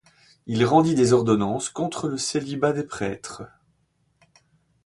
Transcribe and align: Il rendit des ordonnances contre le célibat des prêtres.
Il 0.47 0.65
rendit 0.65 0.95
des 0.95 1.13
ordonnances 1.13 1.69
contre 1.69 2.07
le 2.07 2.17
célibat 2.17 2.73
des 2.73 2.81
prêtres. 2.81 3.43